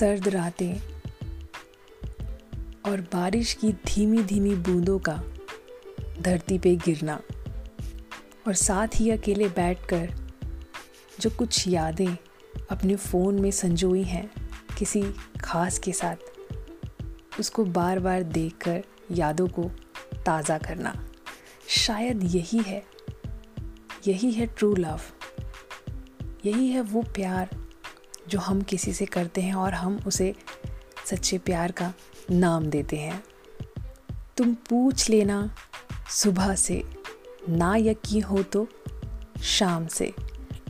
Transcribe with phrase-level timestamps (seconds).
[0.00, 0.74] सर्द रातें
[2.90, 5.22] और बारिश की धीमी धीमी बूंदों का
[6.20, 7.20] धरती पे गिरना
[8.46, 10.14] और साथ ही अकेले बैठकर
[11.20, 12.16] जो कुछ यादें
[12.70, 14.30] अपने फ़ोन में संजोई हैं
[14.78, 15.02] किसी
[15.40, 16.16] खास के साथ,
[17.40, 19.70] उसको बार बार देखकर यादों को
[20.26, 21.08] ताज़ा करना।
[21.68, 22.84] शायद यही है
[24.08, 25.00] यही है ट्रू लव
[26.44, 27.59] यही है वो प्यार
[28.30, 30.34] जो हम किसी से करते हैं और हम उसे
[31.06, 31.92] सच्चे प्यार का
[32.30, 33.22] नाम देते हैं।
[34.36, 35.56] तुम पूछ लेना
[36.10, 36.82] सुबह से,
[37.48, 38.66] ना यकीन हो तो
[39.42, 40.12] शाम से।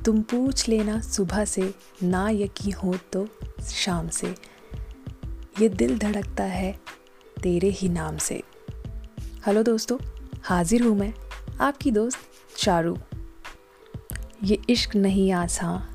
[0.05, 3.28] तुम पूछ लेना सुबह से, ना यकीन हो तो
[3.64, 4.34] शाम से।
[5.61, 6.72] ये दिल धड़कता है
[7.42, 8.42] तेरे ही नाम से।
[9.47, 9.98] हेलो दोस्तों,
[10.42, 11.12] हाजिर हूँ मैं
[11.61, 12.19] आपकी दोस्त
[12.58, 12.98] चारू।
[14.45, 15.89] ये इश्क नहीं आसान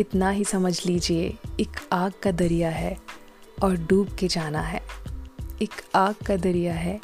[0.00, 2.96] इतना ही समझ लीजिए, एक आग का दरिया है
[3.62, 4.80] और डूब के जाना है।
[5.62, 7.00] एक आग का दरिया है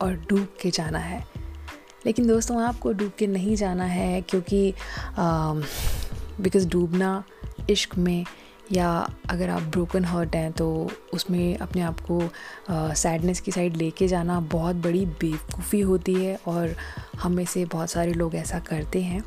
[0.00, 1.24] और डूब के जाना है।
[2.06, 4.72] लेकिन दोस्तों, आपको डूब के नहीं जाना है क्योंकि
[6.40, 7.22] बिकॉज़ डूबना
[7.70, 8.24] इश्क में
[8.72, 8.90] या
[9.30, 12.20] अगर आप ब्रोकन हर्ट हैं तो उसमें अपने आप को
[12.70, 16.76] सैडनेस की साइड लेके जाना बहुत बड़ी बेवकूफ़ी होती है और
[17.18, 19.22] हम में से बहुत सारे लोग ऐसा करते हैं।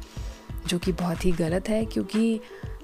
[0.68, 2.40] जो कि बहुत ही गलत है, क्योंकि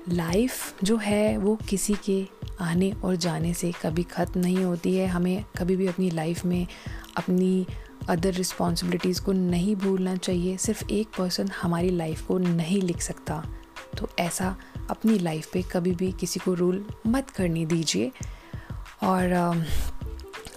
[0.10, 2.28] लाइफ जो है वो किसी के
[2.62, 6.68] आने और जाने से कभी ख़त्म नहीं होती है। हमें कभी भी अपनी लाइफ में
[7.18, 7.66] अपनी
[8.10, 13.44] अदर रिस्पॉन्सिबिलिटीज़ को नहीं भूलना चाहिए। सिर्फ़ एक पर्सन हमारी लाइफ को नहीं लिख सकता।
[13.98, 14.56] तो ऐसा
[14.90, 18.12] अपनी लाइफ पे कभी भी किसी को रूल मत करने दीजिए।
[19.04, 19.32] और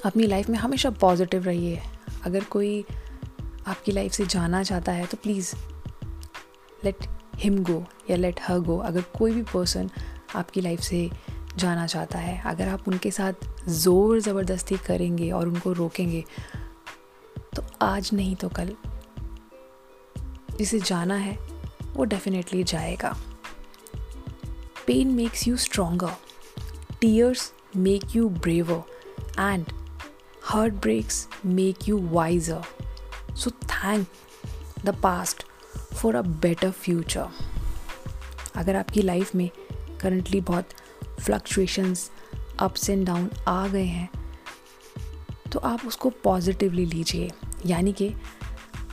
[0.05, 1.81] अपनी लाइफ में हमेशा पॉजिटिव रहिए।
[2.25, 2.84] अगर कोई
[3.67, 5.55] आपकी लाइफ से जाना चाहता है तो प्लीज़
[6.84, 9.91] लेट हिम गो या लेट हर गो अगर कोई भी पर्सन
[10.36, 11.11] आपकी लाइफ से
[11.56, 16.24] जाना चाहता है, अगर आप उनके साथ ज़ोर ज़बरदस्ती करेंगे और उनको रोकेंगे
[17.57, 18.74] तो आज नहीं तो कल।
[20.58, 21.36] जिसे जाना है,
[21.95, 23.14] वो डेफिनेटली जाएगा।
[24.86, 26.14] Pain makes you stronger
[27.01, 28.83] tears make you braver
[29.40, 29.67] and
[30.45, 32.62] heart breaks make you wiser
[33.34, 34.07] so thank
[34.84, 35.45] the past
[35.95, 37.29] for a better future
[38.57, 39.48] अगर आपकी लाइफ में
[40.01, 40.69] करंटली बहुत
[41.20, 42.11] फ्लक्चुएशंस
[42.61, 44.08] अप्स एंड डाउन आ गए हैं
[45.52, 47.31] तो आप उसको पॉजिटिवली लीजिए।
[47.67, 48.13] यानी कि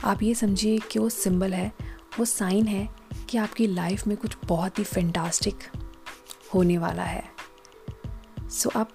[0.04, 1.72] आप ये समझिए कि वो सिंबल है
[2.18, 2.88] वो साइन है
[3.28, 5.64] कि आपकी लाइफ में कुछ बहुत ही फैंटास्टिक
[6.54, 7.24] होने वाला है।
[8.40, 8.90] सो so, आप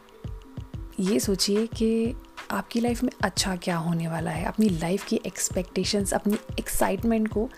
[1.00, 2.16] ये सोचिए कि
[2.52, 7.50] आपकी लाइफ में अच्छा क्या होने वाला है। अपनी लाइफ की एक्सपेक्टेशंस अपनी एक्साइटमेंट को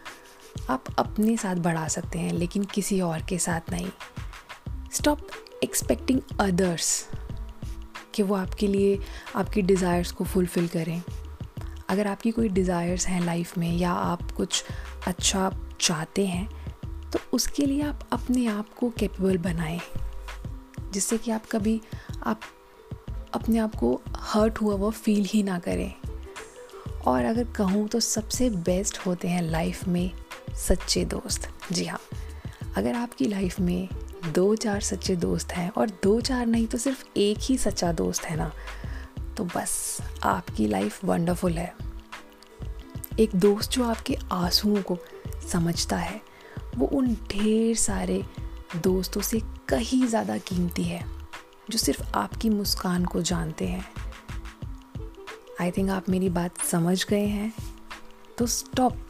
[0.69, 3.89] आप अपने साथ बढ़ा सकते हैं, लेकिन किसी और के साथ नहीं।
[4.93, 5.27] स्टॉप
[5.63, 7.07] एक्सपेक्टिंग अदर्स
[8.15, 8.99] कि वो आपके लिए
[9.35, 11.01] आपकी डिज़ायर्स को फुलफ़िल करें।
[11.89, 14.63] अगर आपकी कोई डिज़ायर्स हैं लाइफ में या आप कुछ
[15.07, 15.51] अच्छा
[15.81, 16.47] चाहते हैं
[17.11, 19.79] तो उसके लिए आप अपने आप को कैपेबल बनाएँ,
[20.91, 21.79] जिससे कि आप कभी
[22.23, 22.41] आप
[23.33, 25.93] अपने आप को हर्ट हुआ वो फील ही ना करें।
[27.07, 30.11] और अगर कहूँ तो सबसे बेस्ट होते हैं लाइफ में
[30.57, 31.99] सच्चे दोस्त। जी हाँ
[32.77, 33.87] अगर आपकी लाइफ में
[34.33, 38.25] दो चार सच्चे दोस्त हैं और दो चार नहीं तो सिर्फ़ एक ही सच्चा दोस्त
[38.25, 38.51] है ना
[39.37, 39.75] तो बस
[40.23, 41.73] आपकी लाइफ वंडरफुल है।
[43.19, 44.97] एक दोस्त जो आपके आंसुओं को
[45.51, 46.21] समझता है,
[46.77, 48.23] वो उन ढेर सारे
[48.77, 49.39] दोस्तों से
[49.69, 51.03] कहीं ज़्यादा कीमती है,
[51.69, 53.85] जो सिर्फ़ आपकी मुस्कान को जानते हैं।
[55.61, 57.53] आई थिंक आप मेरी बात समझ गए हैं
[58.37, 59.06] तो स्टॉप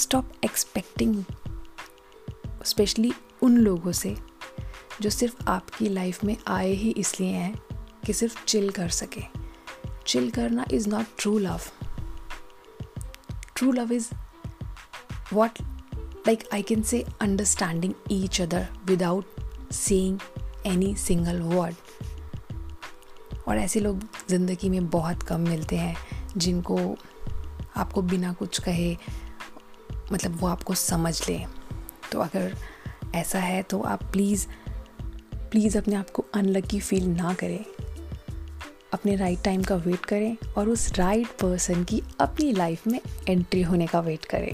[0.00, 1.24] स्टॉप एक्सपेक्टिंग
[2.66, 3.12] स्पेशली
[3.42, 4.14] उन लोगों से,
[5.02, 7.54] जो सिर्फ़ आपकी लाइफ में आए ही इसलिए हैं
[8.06, 9.22] कि सिर्फ़ चिल कर सके।
[10.06, 11.60] चिल करना is not true love
[13.56, 14.08] true love is
[15.32, 15.62] what
[16.26, 20.18] like I can say understanding each other without saying
[20.66, 21.74] any single word
[23.48, 25.96] और ऐसे लोग ज़िंदगी में बहुत कम मिलते हैं,
[26.36, 26.78] जिनको
[27.76, 28.96] आपको बिना कुछ कहे
[30.12, 31.38] मतलब वो आपको समझ ले।
[32.12, 32.54] तो अगर
[33.14, 34.46] ऐसा है तो आप प्लीज़
[35.50, 37.64] प्लीज़ अपने आप को अनलकी फील ना करें।
[38.92, 43.62] अपने राइट टाइम का वेट करें और उस राइट पर्सन की अपनी लाइफ में एंट्री
[43.62, 44.52] होने का वेट करें।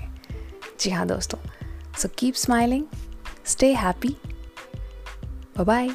[0.81, 1.39] जी हाँ दोस्तों।
[1.99, 2.85] So keep smiling
[3.47, 4.17] stay happy
[5.59, 5.89] bye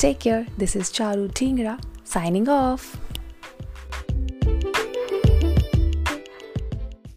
[0.00, 2.96] take care this is Charu Dhingra signing off